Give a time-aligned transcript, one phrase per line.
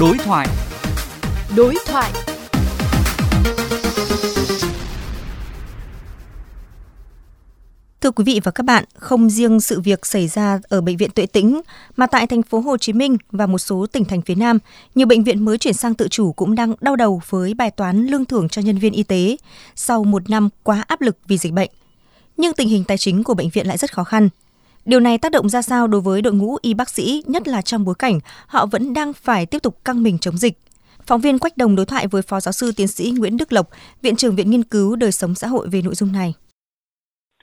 [0.00, 0.48] Đối thoại.
[1.56, 2.12] Đối thoại.
[8.00, 11.10] Thưa quý vị và các bạn, không riêng sự việc xảy ra ở bệnh viện
[11.10, 11.60] Tuệ Tĩnh
[11.96, 14.58] mà tại thành phố Hồ Chí Minh và một số tỉnh thành phía Nam,
[14.94, 18.06] nhiều bệnh viện mới chuyển sang tự chủ cũng đang đau đầu với bài toán
[18.06, 19.36] lương thưởng cho nhân viên y tế
[19.74, 21.70] sau một năm quá áp lực vì dịch bệnh.
[22.36, 24.28] Nhưng tình hình tài chính của bệnh viện lại rất khó khăn.
[24.88, 27.62] Điều này tác động ra sao đối với đội ngũ y bác sĩ, nhất là
[27.62, 30.54] trong bối cảnh họ vẫn đang phải tiếp tục căng mình chống dịch?
[31.06, 33.66] Phóng viên Quách Đồng đối thoại với Phó Giáo sư Tiến sĩ Nguyễn Đức Lộc,
[34.02, 36.34] Viện trưởng Viện Nghiên cứu Đời sống xã hội về nội dung này.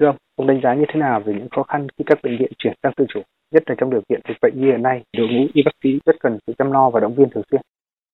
[0.00, 2.38] Thưa ông, ông đánh giá như thế nào về những khó khăn khi các bệnh
[2.38, 3.20] viện chuyển sang tự chủ,
[3.50, 5.90] nhất là trong điều kiện dịch bệnh như hiện nay, đội ngũ y bác sĩ
[6.06, 7.60] rất cần sự chăm lo và động viên thường xuyên.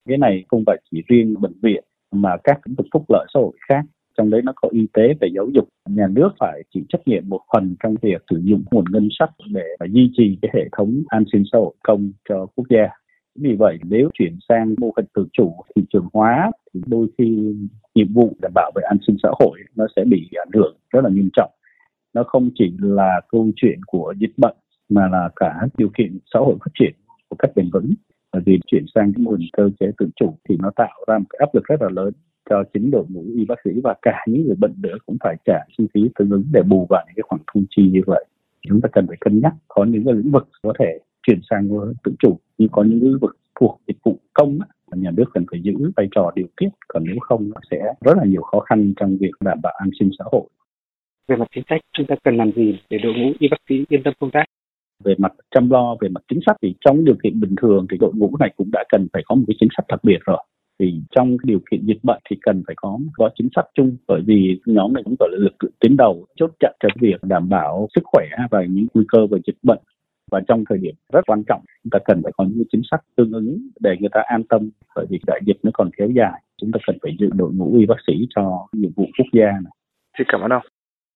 [0.09, 3.41] Cái này không phải chỉ riêng bệnh viện mà các lĩnh vực phúc lợi xã
[3.41, 3.83] hội khác
[4.21, 7.29] trong đấy nó có y tế và giáo dục, nhà nước phải chịu trách nhiệm
[7.29, 11.03] một phần trong việc sử dụng nguồn ngân sách để duy trì cái hệ thống
[11.09, 12.89] an sinh xã hội công cho quốc gia.
[13.35, 17.55] Vì vậy, nếu chuyển sang mô hình tự chủ thị trường hóa, thì đôi khi
[17.95, 21.05] nhiệm vụ đảm bảo về an sinh xã hội nó sẽ bị ảnh hưởng rất
[21.05, 21.51] là nghiêm trọng.
[22.15, 24.57] Nó không chỉ là câu chuyện của dịch bệnh,
[24.89, 26.93] mà là cả điều kiện xã hội phát triển
[27.31, 27.95] một cách bền vững.
[28.33, 31.19] Bởi vì chuyển sang cái mô hình cơ chế tự chủ thì nó tạo ra
[31.19, 32.13] một cái áp lực rất là lớn
[32.51, 35.37] cho chính đội ngũ y bác sĩ và cả những người bệnh nữa cũng phải
[35.45, 38.25] trả chi phí tương ứng để bù vào những cái khoản thu chi như vậy.
[38.69, 41.69] Chúng ta cần phải cân nhắc có những cái lĩnh vực có thể chuyển sang
[42.05, 44.59] tự chủ nhưng có những lĩnh vực thuộc dịch vụ công
[44.97, 48.17] nhà nước cần phải giữ vai trò điều tiết còn nếu không nó sẽ rất
[48.17, 50.43] là nhiều khó khăn trong việc đảm bảo an sinh xã hội.
[51.29, 53.85] Về mặt chính sách chúng ta cần làm gì để đội ngũ y bác sĩ
[53.89, 54.45] yên tâm công tác?
[55.05, 57.97] Về mặt chăm lo về mặt chính sách thì trong điều kiện bình thường thì
[58.01, 60.45] đội ngũ này cũng đã cần phải có một cái chính sách đặc biệt rồi
[60.81, 64.23] thì trong điều kiện dịch bệnh thì cần phải có có chính sách chung, bởi
[64.27, 67.49] vì nhóm này cũng gọi là lực lượng tuyến đầu chốt chặn cho việc đảm
[67.49, 69.79] bảo sức khỏe và những nguy cơ về dịch bệnh
[70.31, 73.01] và trong thời điểm rất quan trọng, chúng ta cần phải có những chính sách
[73.17, 76.43] tương ứng để người ta an tâm, bởi vì đại dịch nó còn kéo dài
[76.61, 79.47] chúng ta cần phải giữ đội ngũ y bác sĩ cho nhiệm vụ quốc gia
[79.47, 79.73] này.
[80.19, 80.63] Xin cảm ơn ông.